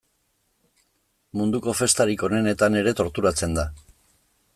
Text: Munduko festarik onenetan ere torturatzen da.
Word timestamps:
Munduko 1.41 1.75
festarik 1.81 2.23
onenetan 2.29 2.79
ere 2.81 2.95
torturatzen 3.01 3.55
da. 3.59 3.67